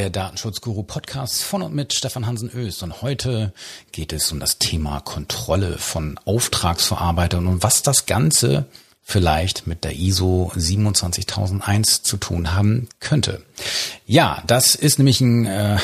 [0.00, 2.82] Der Datenschutzguru Podcast von und mit Stefan Hansen Öst.
[2.82, 3.52] Und heute
[3.92, 8.64] geht es um das Thema Kontrolle von Auftragsverarbeitern und was das Ganze
[9.02, 13.42] vielleicht mit der ISO 27001 zu tun haben könnte.
[14.06, 15.76] Ja, das ist nämlich ein, äh,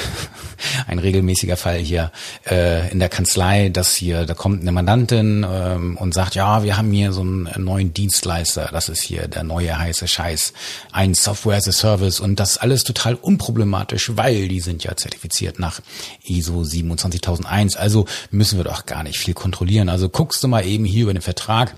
[0.86, 2.10] ein regelmäßiger Fall hier
[2.48, 6.76] äh, in der Kanzlei, dass hier, da kommt eine Mandantin ähm, und sagt, ja, wir
[6.76, 10.52] haben hier so einen neuen Dienstleister, das ist hier der neue heiße Scheiß,
[10.92, 15.58] ein Software as a Service und das alles total unproblematisch, weil die sind ja zertifiziert
[15.58, 15.80] nach
[16.24, 19.88] ISO 27001, also müssen wir doch gar nicht viel kontrollieren.
[19.88, 21.74] Also guckst du mal eben hier über den Vertrag,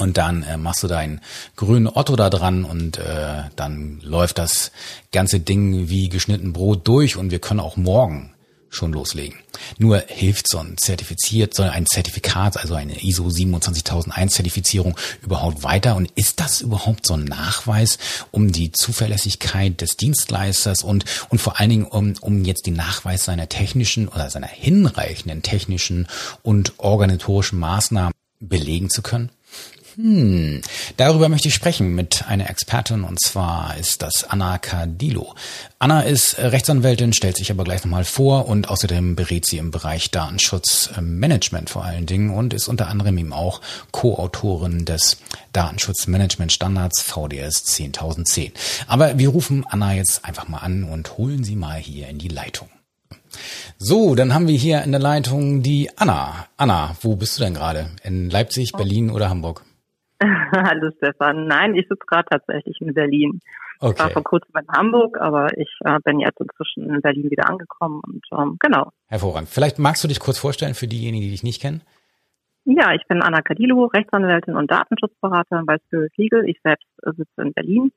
[0.00, 1.20] und dann äh, machst du deinen
[1.56, 4.72] grünen Otto da dran und äh, dann läuft das
[5.12, 8.32] ganze Ding wie geschnitten Brot durch und wir können auch morgen
[8.70, 9.36] schon loslegen.
[9.78, 15.96] Nur hilft so ein zertifiziert, so ein Zertifikat, also eine ISO 27001 Zertifizierung überhaupt weiter?
[15.96, 17.98] Und ist das überhaupt so ein Nachweis,
[18.30, 23.24] um die Zuverlässigkeit des Dienstleisters und, und vor allen Dingen um, um jetzt den Nachweis
[23.24, 26.06] seiner technischen oder seiner hinreichenden technischen
[26.42, 29.30] und organisatorischen Maßnahmen belegen zu können?
[30.02, 30.62] Hm,
[30.96, 35.34] darüber möchte ich sprechen mit einer Expertin und zwar ist das Anna Cadillo.
[35.78, 40.10] Anna ist Rechtsanwältin, stellt sich aber gleich nochmal vor und außerdem berät sie im Bereich
[40.10, 45.18] Datenschutzmanagement vor allen Dingen und ist unter anderem eben auch Co-Autorin des
[45.52, 48.52] Datenschutzmanagementstandards VDS 10010.
[48.86, 52.28] Aber wir rufen Anna jetzt einfach mal an und holen sie mal hier in die
[52.28, 52.70] Leitung.
[53.78, 56.46] So, dann haben wir hier in der Leitung die Anna.
[56.56, 57.90] Anna, wo bist du denn gerade?
[58.02, 59.62] In Leipzig, Berlin oder Hamburg?
[60.52, 61.46] Hallo Stefan.
[61.46, 63.40] Nein, ich sitze gerade tatsächlich in Berlin.
[63.80, 63.94] Okay.
[63.94, 67.48] Ich war vor kurzem in Hamburg, aber ich äh, bin jetzt inzwischen in Berlin wieder
[67.48, 68.90] angekommen und ähm, genau.
[69.06, 69.48] Hervorragend.
[69.48, 71.82] Vielleicht magst du dich kurz vorstellen für diejenigen, die dich nicht kennen?
[72.66, 76.46] Ja, ich bin Anna Cadillo, Rechtsanwältin und Datenschutzberaterin bei Spirit Legal.
[76.46, 77.90] Ich selbst äh, sitze in Berlin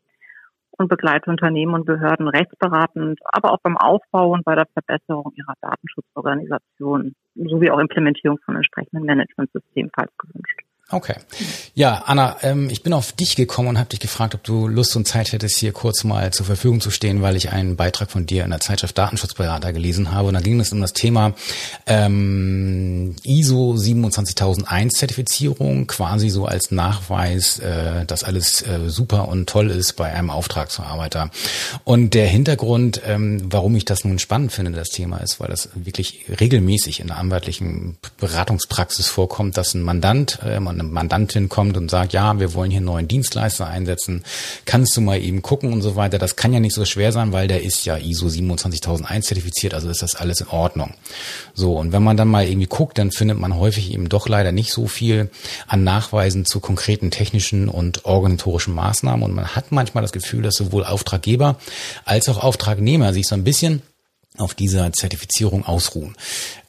[0.78, 5.54] und begleite Unternehmen und Behörden rechtsberatend, aber auch beim Aufbau und bei der Verbesserung ihrer
[5.62, 10.62] Datenschutzorganisation sowie auch Implementierung von entsprechenden Managementsystemen, falls gewünscht.
[10.90, 11.16] Okay.
[11.74, 14.96] Ja, Anna, ähm, ich bin auf dich gekommen und habe dich gefragt, ob du Lust
[14.96, 18.28] und Zeit hättest, hier kurz mal zur Verfügung zu stehen, weil ich einen Beitrag von
[18.28, 20.28] dir in der Zeitschrift Datenschutzberater gelesen habe.
[20.28, 21.34] Und da ging es um das Thema
[21.88, 29.72] ähm, ISO 27001 Zertifizierung, quasi so als Nachweis, äh, dass alles äh, super und toll
[29.72, 31.32] ist bei einem Auftragsverarbeiter.
[31.86, 35.70] Und der Hintergrund, ähm, warum ich das nun spannend finde, das Thema ist, weil das
[35.74, 41.90] wirklich regelmäßig in der anwaltlichen Beratungspraxis vorkommt, dass ein Mandant, äh, eine Mandantin kommt und
[41.90, 44.24] sagt, ja, wir wollen hier neuen Dienstleister einsetzen,
[44.66, 46.20] kannst du mal eben gucken und so weiter.
[46.20, 49.90] Das kann ja nicht so schwer sein, weil der ist ja ISO 27001 zertifiziert, also
[49.90, 50.94] ist das alles in Ordnung.
[51.54, 54.52] So, und wenn man dann mal irgendwie guckt, dann findet man häufig eben doch leider
[54.52, 55.30] nicht so viel
[55.68, 60.56] an Nachweisen zu konkreten technischen und organisatorischen Maßnahmen und man hat manchmal das Gefühl, dass
[60.56, 61.58] sowohl Auftraggeber
[62.06, 63.82] als auch Auftragnehmer sich so ein bisschen
[64.38, 66.16] auf dieser Zertifizierung ausruhen.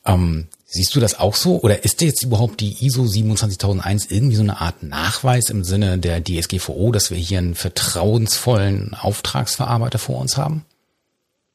[0.04, 1.61] Ähm, Siehst du das auch so?
[1.62, 6.21] Oder ist jetzt überhaupt die ISO 27001 irgendwie so eine Art Nachweis im Sinne der
[6.21, 10.65] DSGVO, dass wir hier einen vertrauensvollen Auftragsverarbeiter vor uns haben?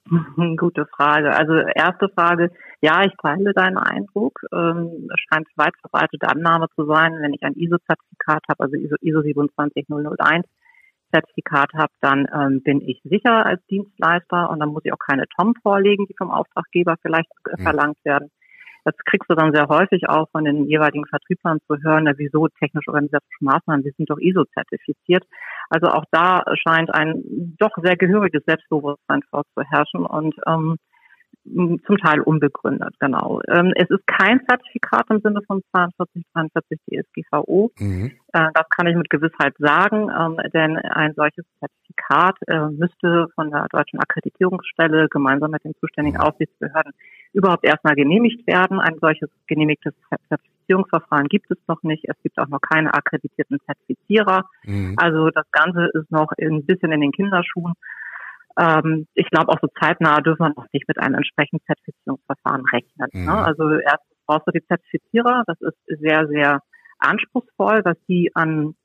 [0.55, 1.35] Gute Frage.
[1.35, 2.49] Also erste Frage,
[2.79, 4.39] ja, ich teile deinen Eindruck.
[4.53, 8.95] Ähm, es scheint weit verbreitete Annahme zu sein, wenn ich ein ISO-Zertifikat habe, also ISO,
[9.01, 10.45] ISO 27001
[11.11, 15.25] Zertifikat habe, dann ähm, bin ich sicher als Dienstleister und dann muss ich auch keine
[15.35, 17.63] TOM vorlegen, die vom Auftraggeber vielleicht mhm.
[17.63, 18.31] verlangt werden.
[18.89, 22.47] Das kriegst du dann sehr häufig auch von den jeweiligen Vertrieblern zu hören, na, wieso
[22.47, 25.25] technisch-organisatorische Maßnahmen, wir sind doch ISO-zertifiziert.
[25.69, 30.77] Also auch da scheint ein doch sehr gehöriges Selbstbewusstsein vorzuherrschen und ähm,
[31.53, 33.41] zum Teil unbegründet, genau.
[33.47, 37.71] Ähm, es ist kein Zertifikat im Sinne von 42, 43 DSGVO.
[37.79, 38.11] Mhm.
[38.33, 43.49] Äh, das kann ich mit Gewissheit sagen, ähm, denn ein solches Zertifikat äh, müsste von
[43.51, 46.27] der deutschen Akkreditierungsstelle gemeinsam mit den zuständigen mhm.
[46.27, 46.93] Aufsichtsbehörden
[47.33, 48.79] überhaupt erstmal genehmigt werden.
[48.79, 49.93] Ein solches genehmigtes
[50.29, 52.05] Zertifizierungsverfahren gibt es noch nicht.
[52.07, 54.45] Es gibt auch noch keine akkreditierten Zertifizierer.
[54.63, 54.95] Mhm.
[54.97, 57.73] Also das Ganze ist noch ein bisschen in den Kinderschuhen.
[58.59, 63.07] Ähm, ich glaube, auch so zeitnah dürfen wir noch nicht mit einem entsprechenden Zertifizierungsverfahren rechnen.
[63.13, 63.21] Ne?
[63.21, 63.25] Mhm.
[63.25, 63.45] Ne?
[63.45, 65.43] Also erstens brauchst du die Zertifizierer.
[65.47, 66.59] Das ist sehr, sehr
[66.99, 68.75] anspruchsvoll, was die an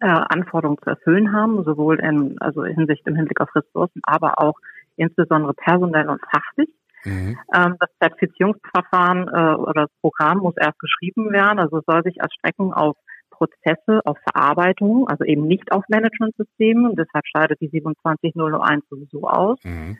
[0.00, 4.40] äh, Anforderungen zu erfüllen haben, sowohl in, also in Hinsicht im Hinblick auf Ressourcen, aber
[4.40, 4.58] auch
[4.96, 6.70] insbesondere personell und fachlich.
[7.04, 7.38] Mhm.
[7.54, 12.72] Ähm, das Zertifizierungsverfahren äh, oder das Programm muss erst geschrieben werden, also soll sich erstrecken
[12.72, 12.96] auf
[13.36, 16.94] Prozesse, auf Verarbeitung, also eben nicht auf Managementsystemen.
[16.96, 19.58] Deshalb scheidet die 27001 sowieso aus.
[19.64, 19.98] Mhm.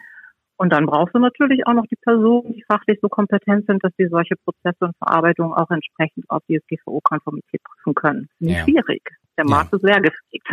[0.58, 3.92] Und dann brauchst du natürlich auch noch die Personen, die fachlich so kompetent sind, dass
[3.98, 8.28] sie solche Prozesse und Verarbeitungen auch entsprechend auf DSGVO-Konformität prüfen können.
[8.38, 8.64] Nicht ja.
[8.64, 9.02] schwierig.
[9.36, 9.76] Der Markt ja.
[9.76, 10.48] ist leer gefegt.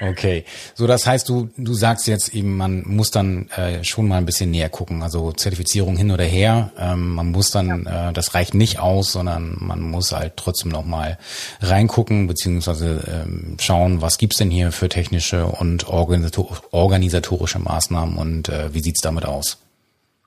[0.10, 0.44] okay.
[0.74, 4.26] So, das heißt, du, du sagst jetzt eben, man muss dann äh, schon mal ein
[4.26, 5.02] bisschen näher gucken.
[5.02, 6.72] Also Zertifizierung hin oder her.
[6.76, 8.10] Ähm, man muss dann, ja.
[8.10, 11.18] äh, das reicht nicht aus, sondern man muss halt trotzdem noch mal
[11.60, 18.48] reingucken, beziehungsweise ähm, schauen, was gibt's denn hier für technische und organisator organisatorische Maßnahmen und
[18.48, 19.60] äh, wie sieht's damit aus?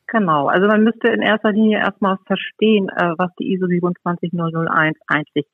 [0.08, 5.46] Genau, also man müsste in erster Linie erstmal verstehen, äh, was die ISO 27001 eigentlich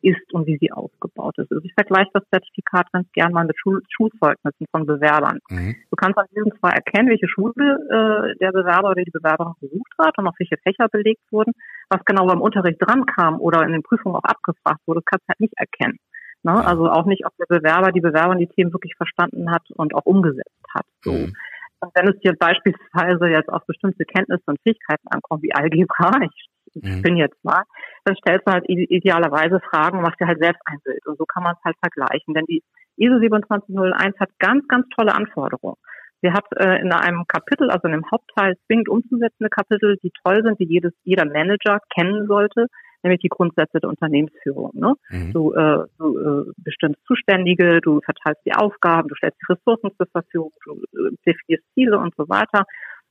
[0.00, 1.50] ist und wie sie aufgebaut ist.
[1.52, 5.38] Also ich vergleiche das Zertifikat ganz gern mal mit Schul Schulzeugnissen von Bewerbern.
[5.50, 5.76] Mhm.
[5.90, 9.92] Du kannst an diesem zwar erkennen, welche Schule äh, der Bewerber oder die Bewerberin besucht
[9.98, 11.52] hat und auf welche Fächer belegt wurden.
[11.90, 15.28] Was genau beim Unterricht dran kam oder in den Prüfungen auch abgefragt wurde, kannst du
[15.28, 15.98] halt nicht erkennen.
[16.42, 16.64] Ne?
[16.64, 20.06] Also auch nicht, ob der Bewerber, die Bewerberin die Themen wirklich verstanden hat und auch
[20.06, 20.86] umgesetzt hat.
[21.02, 21.12] So.
[21.12, 21.34] Mhm.
[21.80, 26.48] Und wenn es dir beispielsweise jetzt auf bestimmte Kenntnisse und Fähigkeiten ankommt, wie Algebra, ich
[26.82, 27.02] mhm.
[27.02, 27.62] bin jetzt mal,
[28.04, 31.06] dann stellst du halt idealerweise Fragen und machst dir halt selbst ein Bild.
[31.06, 32.34] Und so kann man es halt vergleichen.
[32.34, 32.62] Denn die
[32.96, 35.76] ISO 27001 hat ganz, ganz tolle Anforderungen.
[36.22, 40.42] Sie hat äh, in einem Kapitel, also in einem Hauptteil zwingend umzusetzende Kapitel, die toll
[40.42, 42.68] sind, die jedes, jeder Manager kennen sollte,
[43.02, 44.72] nämlich die Grundsätze der Unternehmensführung.
[44.74, 44.94] Ne?
[45.10, 45.32] Mhm.
[45.32, 50.06] Du, äh, du äh, bestimmst Zuständige, du verteilst die Aufgaben, du stellst die Ressourcen zur
[50.06, 52.64] Verfügung, du äh, definierst Ziele und so weiter.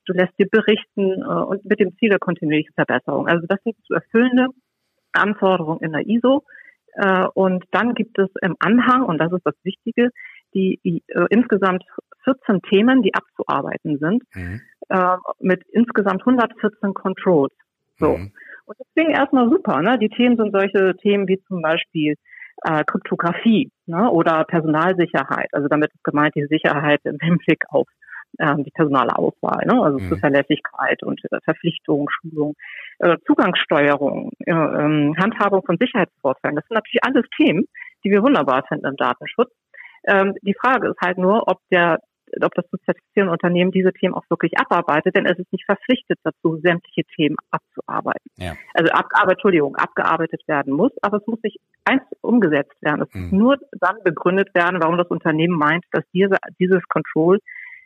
[0.06, 3.28] Du lässt dir berichten äh, und mit dem Ziel der kontinuierlichen Verbesserung.
[3.28, 4.48] Also das sind zu erfüllende
[5.14, 6.44] Anforderungen in der ISO.
[6.94, 10.10] Äh, und dann gibt es im Anhang, und das ist das Wichtige,
[10.54, 11.84] die, die äh, insgesamt
[12.24, 14.62] 14 Themen, die abzuarbeiten sind, mhm.
[14.90, 17.54] äh, mit insgesamt 114 Controls.
[17.98, 18.18] So.
[18.18, 18.32] Mhm.
[18.66, 19.82] Und das klingt erstmal super.
[19.82, 19.98] Ne?
[20.00, 22.16] Die Themen sind solche Themen wie zum Beispiel
[22.64, 24.10] äh, Kryptographie ne?
[24.10, 25.50] oder Personalsicherheit.
[25.52, 27.88] Also damit ist gemeint die Sicherheit im Hinblick auf
[28.40, 29.82] ähm, die Personalauswahl, ne?
[29.82, 30.10] also mhm.
[30.10, 32.56] Zuverlässigkeit und äh, Verpflichtung, Schulung,
[33.00, 36.56] äh, Zugangssteuerung, äh, ähm, Handhabung von Sicherheitsvorfällen.
[36.56, 37.66] Das sind natürlich alles Themen,
[38.04, 39.52] die wir wunderbar finden im Datenschutz.
[40.08, 42.00] Ähm, die Frage ist halt nur, ob der
[42.42, 46.20] ob das zu zertifizierende Unternehmen diese Themen auch wirklich abarbeitet, denn es ist nicht verpflichtet
[46.24, 48.30] dazu, sämtliche Themen abzuarbeiten.
[48.38, 48.56] Ja.
[48.74, 53.04] Also abgearbeitet, Entschuldigung, abgearbeitet werden muss, aber es muss nicht eins umgesetzt werden.
[53.04, 53.22] Es mhm.
[53.22, 57.40] muss nur dann begründet werden, warum das Unternehmen meint, dass diese, dieses Control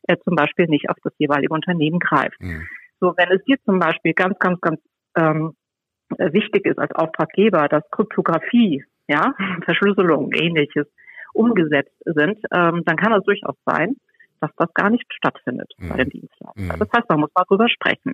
[0.09, 2.41] äh, zum Beispiel nicht auf das jeweilige Unternehmen greift.
[2.41, 2.67] Mhm.
[3.00, 4.81] So, wenn es dir zum Beispiel ganz, ganz, ganz
[5.15, 5.53] ähm,
[6.17, 9.33] wichtig ist als Auftraggeber, dass Kryptographie, ja,
[9.65, 10.88] Verschlüsselung, ähnliches
[11.33, 13.95] umgesetzt sind, ähm, dann kann es durchaus sein,
[14.41, 15.89] dass das gar nicht stattfindet mhm.
[15.89, 16.65] bei den Dienstleistern.
[16.65, 16.79] Mhm.
[16.79, 18.13] Das heißt, man muss mal drüber sprechen.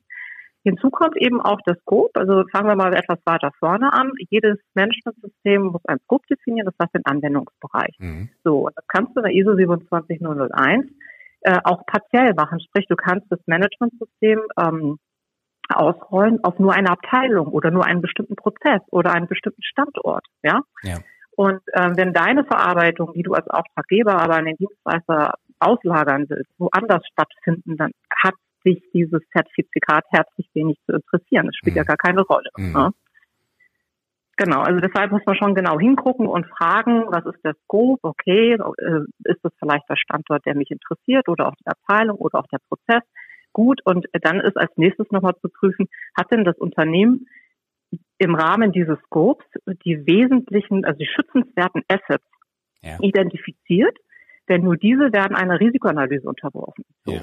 [0.64, 2.20] Hinzu kommt eben auch das Scope.
[2.20, 4.12] Also fangen wir mal etwas weiter vorne an.
[4.30, 7.96] Jedes Managementsystem muss ein Scope definieren, das heißt den Anwendungsbereich.
[8.00, 8.30] Mhm.
[8.44, 10.88] So, das kannst du in der ISO 27001
[11.46, 12.60] äh, auch partiell machen.
[12.60, 14.98] Sprich, du kannst das Managementsystem ähm,
[15.70, 20.26] ausrollen auf nur eine Abteilung oder nur einen bestimmten Prozess oder einen bestimmten Standort.
[20.44, 20.62] Ja.
[20.84, 20.98] ja.
[21.36, 26.52] Und äh, wenn deine Verarbeitung, die du als Auftraggeber aber an den Dienstleister auslagern willst,
[26.58, 27.92] woanders stattfinden, dann
[28.24, 31.46] hat sich dieses Zertifikat herzlich wenig zu interessieren.
[31.46, 31.82] Das spielt mhm.
[31.82, 32.50] ja gar keine Rolle.
[32.58, 32.74] Mhm.
[32.74, 32.92] Ne?
[34.38, 38.54] Genau, also deshalb muss man schon genau hingucken und fragen, was ist der Scope, okay,
[38.54, 42.48] äh, ist das vielleicht der Standort, der mich interessiert oder auch die Abteilung oder auch
[42.48, 43.04] der Prozess.
[43.54, 45.88] Gut, und dann ist als nächstes nochmal zu prüfen,
[46.18, 47.28] hat denn das Unternehmen
[48.18, 49.46] im Rahmen dieses Scopes
[49.86, 52.26] die wesentlichen, also die schützenswerten Assets
[52.82, 52.98] ja.
[53.00, 53.98] identifiziert
[54.50, 56.86] denn nur diese werden einer Risikoanalyse unterworfen.
[57.06, 57.14] So.
[57.14, 57.22] Ja.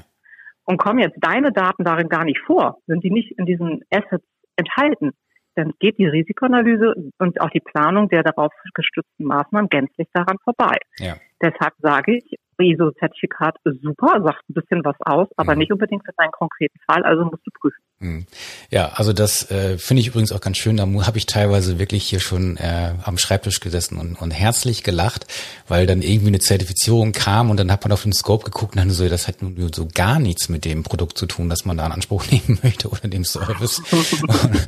[0.65, 4.25] Und kommen jetzt deine Daten darin gar nicht vor, sind die nicht in diesen Assets
[4.55, 5.11] enthalten,
[5.55, 10.77] dann geht die Risikoanalyse und auch die Planung der darauf gestützten Maßnahmen gänzlich daran vorbei.
[10.99, 11.15] Ja.
[11.41, 15.59] Deshalb sage ich, ISO-Zertifikat super, sagt ein bisschen was aus, aber mhm.
[15.59, 17.83] nicht unbedingt für deinen konkreten Fall, also musst du prüfen.
[18.03, 18.25] Mhm.
[18.69, 20.77] Ja, also das äh, finde ich übrigens auch ganz schön.
[20.77, 25.25] Da habe ich teilweise wirklich hier schon äh, am Schreibtisch gesessen und, und herzlich gelacht,
[25.67, 28.79] weil dann irgendwie eine Zertifizierung kam und dann hat man auf den Scope geguckt und
[28.79, 31.77] dann so, das hat nun so gar nichts mit dem Produkt zu tun, das man
[31.77, 33.81] da in Anspruch nehmen möchte oder dem Service.
[33.91, 34.67] und,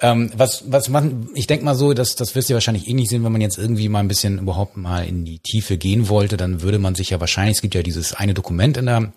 [0.00, 3.08] ähm, was, was man, ich denke mal so, dass das wirst du wahrscheinlich eh nicht
[3.08, 6.36] sehen, wenn man jetzt irgendwie mal ein bisschen überhaupt mal in die Tiefe gehen wollte,
[6.36, 9.12] dann würde man sich ja wahrscheinlich, es gibt ja dieses eine Dokument in der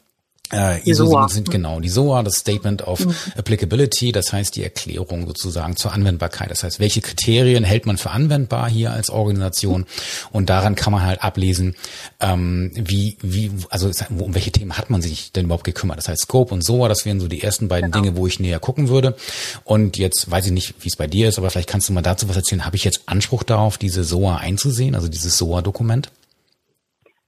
[0.51, 1.29] äh, ISO SOA.
[1.29, 3.13] sind genau die SOA, das Statement of mhm.
[3.37, 6.51] Applicability, das heißt die Erklärung sozusagen zur Anwendbarkeit.
[6.51, 9.85] Das heißt, welche Kriterien hält man für anwendbar hier als Organisation?
[10.31, 11.75] Und daran kann man halt ablesen,
[12.19, 15.97] ähm, wie, wie, also um welche Themen hat man sich denn überhaupt gekümmert?
[15.97, 18.03] Das heißt, Scope und SOA, das wären so die ersten beiden genau.
[18.03, 19.15] Dinge, wo ich näher gucken würde.
[19.63, 22.01] Und jetzt weiß ich nicht, wie es bei dir ist, aber vielleicht kannst du mal
[22.01, 22.65] dazu was erzählen.
[22.65, 26.11] Habe ich jetzt Anspruch darauf, diese SOA einzusehen, also dieses SOA-Dokument?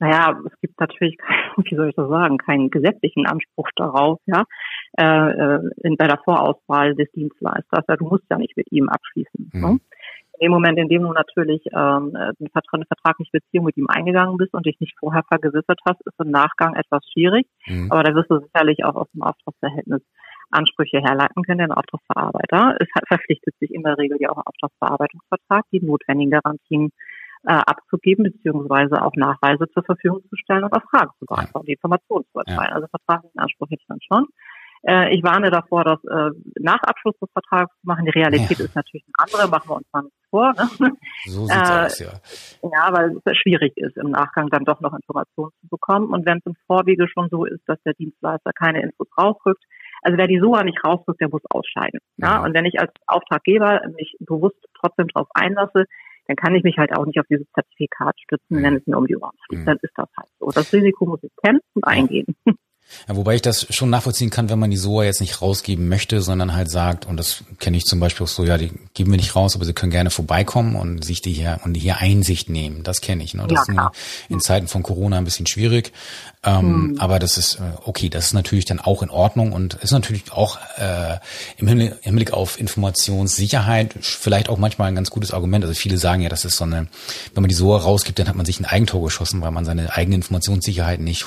[0.01, 1.15] naja, es gibt natürlich,
[1.65, 4.43] wie soll ich das sagen, keinen gesetzlichen Anspruch darauf, ja,
[4.97, 7.85] äh, äh, in, bei der Vorauswahl des Dienstleisters.
[7.87, 9.51] Ja, du musst ja nicht mit ihm abschließen.
[9.53, 9.61] Mhm.
[9.61, 9.79] Ne?
[10.41, 14.65] dem Moment, in dem du natürlich ähm, eine vertragliche Beziehung mit ihm eingegangen bist und
[14.65, 17.45] dich nicht vorher vergewissert hast, ist im Nachgang etwas schwierig.
[17.67, 17.91] Mhm.
[17.91, 20.01] Aber da wirst du sicherlich auch aus dem Auftragsverhältnis
[20.49, 21.69] Ansprüche herleiten können.
[21.69, 26.91] Der Auftragsverarbeiter es verpflichtet sich in der Regel ja auch im Auftragsverarbeitungsvertrag, die notwendigen Garantien
[27.45, 31.73] äh, abzugeben, beziehungsweise auch Nachweise zur Verfügung zu stellen und auch Fragen zu beantworten, ja.
[31.73, 32.69] Informationen zu erteilen.
[32.69, 32.75] Ja.
[32.75, 34.27] Also vertraglichen Anspruch hätte ich dann schon.
[34.83, 38.05] Äh, ich warne davor, das äh, nach Abschluss des Vertrags zu machen.
[38.05, 38.65] Die Realität ja.
[38.65, 40.53] ist natürlich eine andere, machen wir uns mal nicht vor.
[40.53, 40.91] Ne?
[41.25, 42.11] So sieht's äh, aus, ja.
[42.63, 46.09] Ja, weil es schwierig ist, im Nachgang dann doch noch Informationen zu bekommen.
[46.11, 49.63] Und wenn es im Vorwege schon so ist, dass der Dienstleister keine Infos rausrückt,
[50.01, 51.99] also wer die SOA nicht rausrückt, der muss ausscheiden.
[52.17, 52.27] Ja?
[52.27, 52.43] ja.
[52.43, 55.85] Und wenn ich als Auftraggeber mich bewusst trotzdem darauf einlasse,
[56.31, 59.05] dann kann ich mich halt auch nicht auf dieses Zertifikat stützen, wenn es mir um
[59.05, 59.63] die Ohren fliegt.
[59.63, 59.65] Mhm.
[59.65, 60.49] Dann ist das halt so.
[60.49, 62.27] Das Risiko muss ich kennen und eingehen.
[63.07, 66.21] Ja, wobei ich das schon nachvollziehen kann, wenn man die SOA jetzt nicht rausgeben möchte,
[66.21, 69.17] sondern halt sagt, und das kenne ich zum Beispiel auch so, ja, die geben wir
[69.17, 72.83] nicht raus, aber sie können gerne vorbeikommen und sich die hier und hier Einsicht nehmen.
[72.83, 73.33] Das kenne ich.
[73.33, 73.45] Ne?
[73.47, 73.95] Das ja, ist
[74.29, 75.91] in Zeiten von Corona ein bisschen schwierig.
[76.43, 76.99] Ähm, hm.
[76.99, 80.31] Aber das ist äh, okay, das ist natürlich dann auch in Ordnung und ist natürlich
[80.31, 81.17] auch äh,
[81.57, 85.63] im Hinblick, im Hinblick auf Informationssicherheit vielleicht auch manchmal ein ganz gutes Argument.
[85.63, 86.87] Also viele sagen ja, das ist so eine,
[87.35, 89.93] wenn man die SOA rausgibt, dann hat man sich ein Eigentor geschossen, weil man seine
[89.95, 91.25] eigene Informationssicherheit nicht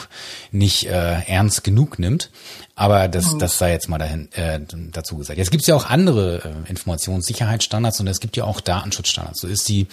[0.51, 2.31] nicht äh, ernst genug nimmt.
[2.75, 3.39] Aber das, mhm.
[3.39, 4.61] das sei jetzt mal dahin, äh,
[4.93, 5.39] dazu gesagt.
[5.39, 9.41] Jetzt gibt es ja auch andere äh, Informationssicherheitsstandards und es gibt ja auch Datenschutzstandards.
[9.41, 9.87] So ist die,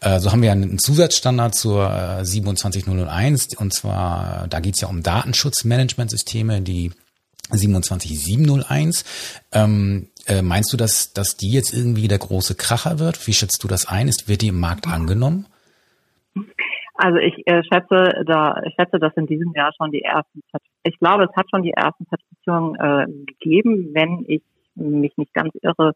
[0.00, 4.88] äh, so haben wir einen Zusatzstandard zur äh, 27001 und zwar, da geht es ja
[4.88, 6.92] um Datenschutzmanagementsysteme, die
[7.50, 9.04] 27701.
[9.52, 13.26] Ähm, äh, meinst du, dass, dass die jetzt irgendwie der große Kracher wird?
[13.26, 14.08] Wie schätzt du das ein?
[14.08, 15.46] Ist, wird die im Markt angenommen?
[16.94, 20.42] Also ich äh, schätze, da ich schätze, dass in diesem Jahr schon die ersten,
[20.82, 24.42] ich glaube, es hat schon die ersten Zertifizierungen äh, gegeben, wenn ich
[24.74, 25.94] mich nicht ganz irre,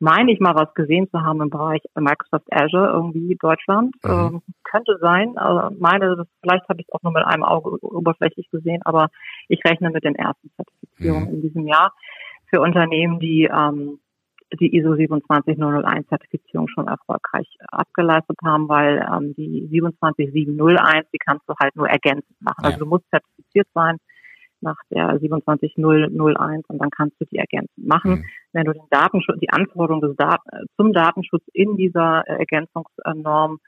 [0.00, 3.94] meine ich mal was gesehen zu haben im Bereich Microsoft Azure irgendwie Deutschland.
[4.04, 4.10] Mhm.
[4.10, 5.36] Ähm, könnte sein.
[5.36, 9.08] Also meine, vielleicht habe ich es auch nur mit einem Auge oberflächlich gesehen, aber
[9.48, 11.34] ich rechne mit den ersten Zertifizierungen mhm.
[11.34, 11.92] in diesem Jahr
[12.46, 13.98] für Unternehmen, die ähm,
[14.60, 21.54] die ISO 27001 Zertifizierung schon erfolgreich abgeleistet haben, weil ähm, die 27701, die kannst du
[21.60, 22.62] halt nur ergänzend machen.
[22.62, 22.70] Ja.
[22.70, 23.98] Also du musst zertifiziert sein
[24.60, 28.10] nach der 27001 und dann kannst du die ergänzend machen.
[28.10, 28.24] Mhm.
[28.52, 30.40] Wenn du den Datenschutz, die Anforderungen des Dat
[30.76, 33.58] zum Datenschutz in dieser Ergänzungsnorm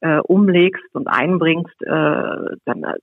[0.00, 2.94] äh, umlegst und einbringst, äh, dann äh,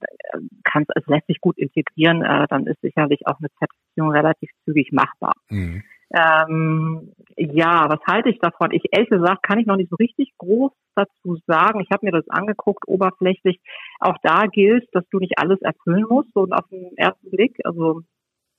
[0.62, 4.92] kannst es lässt sich gut integrieren, äh, dann ist sicherlich auch eine Zertifizierung relativ zügig
[4.92, 5.32] machbar.
[5.50, 5.82] Mhm.
[6.12, 8.70] Ähm, ja, was halte ich davon?
[8.72, 11.80] Ich ehrlich gesagt kann ich noch nicht so richtig groß dazu sagen.
[11.80, 13.60] Ich habe mir das angeguckt, oberflächlich.
[13.98, 16.34] Auch da gilt, dass du nicht alles erfüllen musst.
[16.34, 18.02] Und auf den ersten Blick, also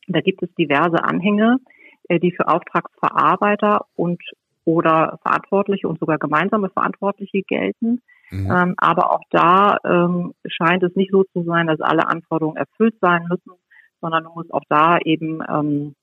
[0.08, 1.58] da gibt es diverse Anhänge,
[2.10, 4.22] äh, die für Auftragsverarbeiter und
[4.66, 8.02] oder Verantwortliche und sogar gemeinsame Verantwortliche gelten.
[8.32, 8.50] Mhm.
[8.50, 12.96] Ähm, aber auch da ähm, scheint es nicht so zu sein, dass alle Anforderungen erfüllt
[13.02, 13.60] sein müssen,
[14.02, 15.96] sondern du musst auch da eben ähm,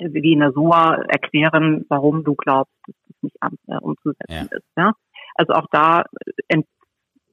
[0.00, 3.36] wie in der SOA erklären, warum du glaubst, dass das nicht
[3.68, 4.42] äh, umzusetzen ja.
[4.42, 4.66] ist.
[4.76, 4.92] Ja?
[5.34, 6.04] Also auch da
[6.48, 6.66] ent,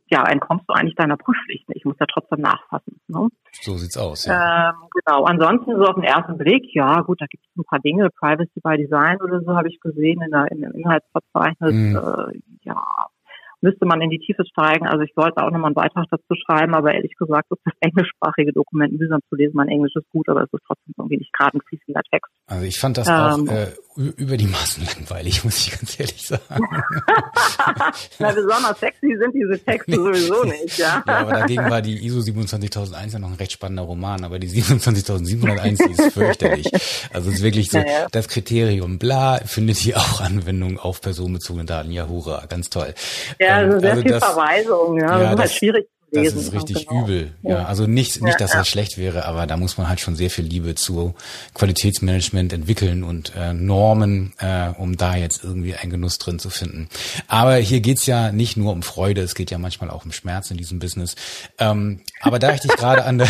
[0.09, 1.77] ja, entkommst du eigentlich deiner Prüfpflicht nicht.
[1.77, 2.99] Ich muss ja trotzdem nachfassen.
[3.07, 3.29] Ne?
[3.61, 4.25] So sieht's aus.
[4.25, 4.69] Ja.
[4.69, 5.23] Ähm, genau.
[5.23, 8.59] Ansonsten so auf den ersten Blick, ja gut, da gibt es ein paar Dinge, Privacy
[8.61, 11.73] by Design oder so habe ich gesehen in, der, in dem Inhaltsverzeichnis.
[11.73, 11.95] Mhm.
[11.95, 12.83] Äh, ja,
[13.63, 14.85] müsste man in die Tiefe steigen.
[14.85, 18.51] Also ich sollte auch nochmal einen Beitrag dazu schreiben, aber ehrlich gesagt ist das englischsprachige
[18.51, 19.55] Dokument mühsam zu lesen.
[19.55, 22.31] Mein Englisch ist gut, aber es ist trotzdem irgendwie nicht gerade ein fließender Text.
[22.45, 26.27] Also ich fand das ähm, auch äh, über die Maßen langweilig, muss ich ganz ehrlich
[26.27, 26.41] sagen.
[28.19, 31.03] Na, besonders sexy sind diese Texte sowieso nicht, ja.
[31.07, 31.17] ja.
[31.19, 35.79] aber dagegen war die ISO 27001 ja noch ein recht spannender Roman, aber die 27701,
[35.79, 36.69] die ist fürchterlich.
[37.13, 38.07] Also es ist wirklich so, ja, ja.
[38.11, 41.91] das Kriterium bla findet hier auch Anwendung auf personenbezogene Daten.
[41.91, 42.93] Ja, hurra, ganz toll.
[43.39, 45.21] Ja, also sehr also viel das, Verweisung, ja.
[45.21, 47.03] ja das ist halt schwierig das ist richtig genau.
[47.03, 47.31] übel.
[47.41, 50.15] Ja, also nicht, nicht, dass ja, das schlecht wäre, aber da muss man halt schon
[50.15, 51.15] sehr viel Liebe zu
[51.53, 56.87] Qualitätsmanagement entwickeln und äh, Normen, äh, um da jetzt irgendwie einen Genuss drin zu finden.
[57.27, 60.51] Aber hier geht's ja nicht nur um Freude, es geht ja manchmal auch um Schmerz
[60.51, 61.15] in diesem Business.
[61.57, 63.27] Ähm, aber da ich dich gerade an der,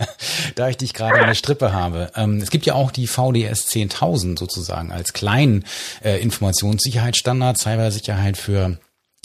[0.54, 3.68] da ich dich gerade an der Strippe habe, ähm, es gibt ja auch die VDS
[3.68, 5.64] 10.000 sozusagen als kleinen
[6.04, 8.78] äh, Informationssicherheitsstandard, Cybersicherheit für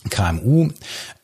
[0.09, 0.69] KMU,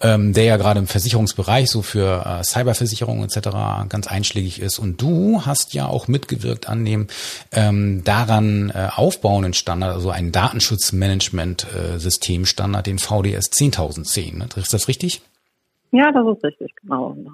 [0.01, 3.49] ähm, der ja gerade im Versicherungsbereich so für äh, Cyberversicherung etc.
[3.89, 4.79] ganz einschlägig ist.
[4.79, 7.07] Und du hast ja auch mitgewirkt an dem
[7.51, 14.37] ähm, daran äh, aufbauenden Standard, also einen Datenschutzmanagement-Systemstandard, den VDS 10010.
[14.37, 14.47] Ne?
[14.55, 15.21] Ist das richtig?
[15.91, 17.15] Ja, das ist richtig, genau.
[17.17, 17.33] Das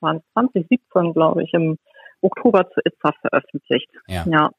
[0.00, 1.78] war 2017, glaube ich, im
[2.20, 3.90] Oktober zu ITSA veröffentlicht.
[4.06, 4.24] Ja.
[4.30, 4.52] ja.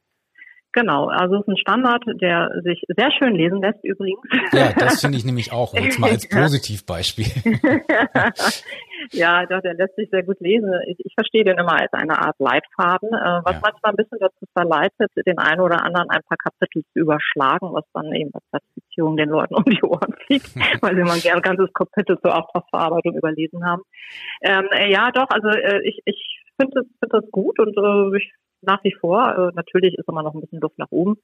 [0.74, 4.22] Genau, also es ist ein Standard, der sich sehr schön lesen lässt übrigens.
[4.52, 5.74] Ja, das finde ich nämlich auch.
[5.74, 7.26] Jetzt mal als Positivbeispiel.
[9.12, 10.72] ja, doch, der lässt sich sehr gut lesen.
[10.88, 13.62] Ich, ich verstehe den immer als eine Art Leitfaden, äh, was ja.
[13.64, 17.86] manchmal ein bisschen dazu verleitet, den einen oder anderen ein paar Kapitel zu überschlagen, was
[17.94, 21.74] dann eben bei Zertifizierung den Leuten um die Ohren fliegt, weil sie mal ein ganzes
[21.74, 23.82] Kapitel zur Auftragsverarbeitung überlesen haben.
[24.42, 28.18] Ähm, äh, ja, doch, also äh, ich, ich finde das, find das gut und äh,
[28.18, 28.32] ich
[28.62, 29.36] nach wie vor.
[29.38, 31.18] Äh, natürlich ist immer noch ein bisschen Luft nach oben.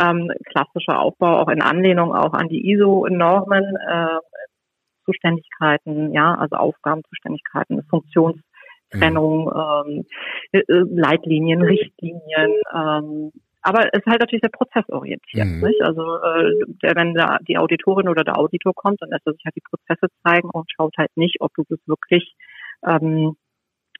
[0.00, 4.18] Ähm, klassischer Aufbau auch in Anlehnung auch an die ISO-Normen, äh,
[5.04, 10.04] Zuständigkeiten, ja, also Aufgabenzuständigkeiten, Funktionstrennung, mhm.
[10.04, 10.04] ähm,
[10.52, 12.52] äh, Leitlinien, Richtlinien.
[12.74, 15.46] Ähm, aber es ist halt natürlich sehr prozessorientiert.
[15.46, 15.60] Mhm.
[15.60, 15.82] Nicht?
[15.82, 16.52] Also äh,
[16.82, 19.62] der, wenn da die Auditorin oder der Auditor kommt, dann lässt er sich halt die
[19.68, 22.34] Prozesse zeigen und schaut halt nicht, ob du das wirklich
[22.86, 23.36] ähm,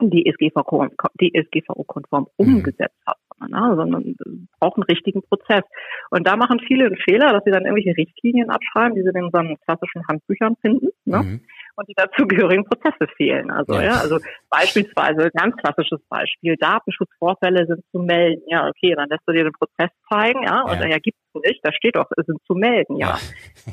[0.00, 2.54] die SGVO-konform mhm.
[2.54, 3.74] umgesetzt hat, ne?
[3.76, 4.16] sondern
[4.60, 5.64] braucht einen richtigen Prozess.
[6.10, 9.24] Und da machen viele einen Fehler, dass sie dann irgendwelche Richtlinien abschreiben, die sie in
[9.24, 10.88] unseren klassischen Handbüchern finden.
[11.04, 11.22] Ne?
[11.22, 11.40] Mhm
[11.78, 13.50] und die dazugehörigen Prozesse fehlen.
[13.50, 13.82] Also ja.
[13.82, 14.18] ja, also
[14.50, 18.42] beispielsweise ganz klassisches Beispiel: Datenschutzvorfälle sind zu melden.
[18.48, 21.60] Ja, okay, dann lässt du dir den Prozess zeigen, ja, und ja, ja gibt's nicht.
[21.62, 22.96] Da steht doch, es sind zu melden.
[22.96, 23.18] Ja,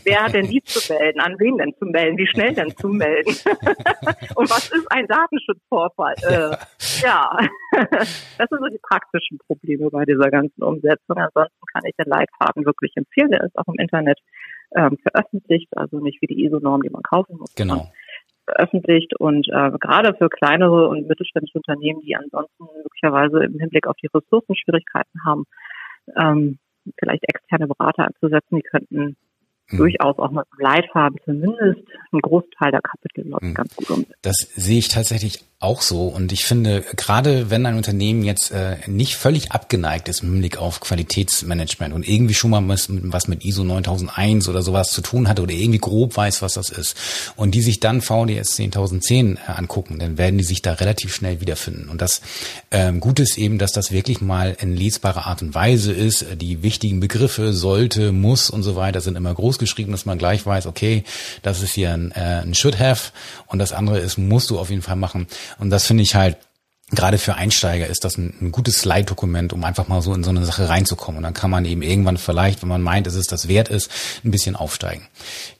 [0.03, 1.19] wer hat denn die zu melden?
[1.19, 2.17] An wen denn zu melden?
[2.17, 3.29] Wie schnell denn zu melden?
[4.35, 6.15] und was ist ein Datenschutzvorfall?
[6.21, 6.57] Ja, äh,
[7.03, 7.37] ja.
[7.91, 11.17] das sind so die praktischen Probleme bei dieser ganzen Umsetzung.
[11.17, 13.31] Ansonsten kann ich den Leitfaden wirklich empfehlen.
[13.31, 14.19] Der ist auch im Internet
[14.75, 17.53] ähm, veröffentlicht, also nicht wie die ISO-Norm, die man kaufen muss.
[17.55, 17.87] Genau.
[18.45, 23.97] Veröffentlicht und äh, gerade für kleinere und mittelständische Unternehmen, die ansonsten möglicherweise im Hinblick auf
[23.97, 25.45] die Ressourcen Schwierigkeiten haben,
[26.15, 26.59] ähm,
[26.99, 29.15] vielleicht externe Berater anzusetzen, die könnten
[29.69, 29.77] mhm.
[29.77, 33.53] durchaus auch mit Leitfaden zumindest einen Großteil der Kapitel mhm.
[33.53, 34.19] ganz gut umsetzen.
[34.21, 36.07] Das sehe ich tatsächlich auch so.
[36.07, 40.57] Und ich finde, gerade wenn ein Unternehmen jetzt äh, nicht völlig abgeneigt ist im Hinblick
[40.57, 45.29] auf Qualitätsmanagement und irgendwie schon mal was, was mit ISO 9001 oder sowas zu tun
[45.29, 46.97] hat oder irgendwie grob weiß, was das ist,
[47.37, 51.39] und die sich dann VDS 10010 äh, angucken, dann werden die sich da relativ schnell
[51.39, 51.89] wiederfinden.
[51.89, 52.21] Und das
[52.71, 56.25] ähm, Gute ist eben, dass das wirklich mal in lesbarer Art und Weise ist.
[56.35, 60.45] Die wichtigen Begriffe sollte, muss und so weiter sind immer groß geschrieben, dass man gleich
[60.45, 61.05] weiß, okay,
[61.43, 63.11] das ist hier ein, äh, ein Should have
[63.47, 65.27] und das andere ist, musst du auf jeden Fall machen.
[65.59, 66.37] Und das finde ich halt
[66.91, 70.29] gerade für Einsteiger ist das ein, ein gutes Slide-Dokument, um einfach mal so in so
[70.29, 71.17] eine Sache reinzukommen.
[71.17, 73.89] Und dann kann man eben irgendwann vielleicht, wenn man meint, dass es das wert ist,
[74.23, 75.07] ein bisschen aufsteigen.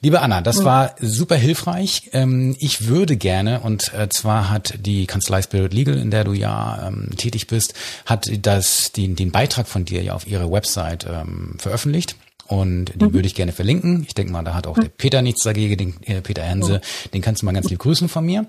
[0.02, 0.66] Liebe Anna, das mhm.
[0.66, 2.10] war super hilfreich.
[2.14, 6.34] Ähm, ich würde gerne, und äh, zwar hat die Kanzlei Spirit Legal, in der du
[6.34, 7.74] ja ähm, tätig bist,
[8.06, 12.16] hat das, den, den Beitrag von dir ja auf ihrer Website ähm, veröffentlicht.
[12.48, 13.14] Und den mhm.
[13.14, 14.04] würde ich gerne verlinken.
[14.08, 17.12] Ich denke mal, da hat auch der Peter nichts dagegen, den äh, Peter Hense, mhm.
[17.12, 18.46] den kannst du mal ganz lieb grüßen von mir.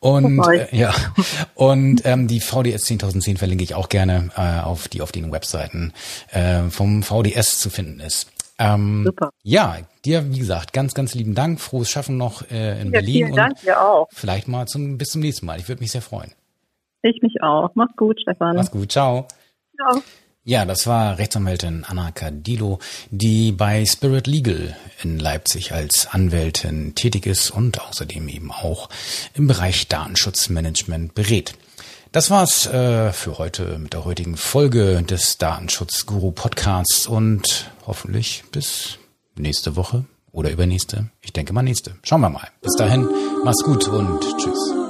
[0.00, 0.92] Und äh, ja,
[1.54, 5.92] und ähm, die VDS 10010 verlinke ich auch gerne äh, auf die auf den Webseiten
[6.30, 8.32] äh, vom VDS zu finden ist.
[8.58, 9.30] Ähm, Super.
[9.42, 13.14] Ja, dir wie gesagt ganz ganz lieben Dank, frohes Schaffen noch äh, in ja, Berlin
[13.26, 14.08] vielen Dank dir auch.
[14.10, 15.60] Vielleicht mal zum bis zum nächsten Mal.
[15.60, 16.32] Ich würde mich sehr freuen.
[17.02, 17.70] Ich mich auch.
[17.74, 18.56] Mach's gut, Stefan.
[18.56, 18.90] Mach's gut.
[18.90, 19.28] Ciao.
[19.76, 20.02] Ciao.
[20.48, 22.78] Ja, das war Rechtsanwältin Anna Cadillo,
[23.10, 28.88] die bei Spirit Legal in Leipzig als Anwältin tätig ist und außerdem eben auch
[29.34, 31.54] im Bereich Datenschutzmanagement berät.
[32.12, 38.98] Das war's äh, für heute mit der heutigen Folge des Datenschutzguru Podcasts und hoffentlich bis
[39.34, 41.10] nächste Woche oder übernächste.
[41.22, 41.96] Ich denke mal nächste.
[42.04, 42.46] Schauen wir mal.
[42.62, 43.08] Bis dahin,
[43.42, 44.85] mach's gut und tschüss.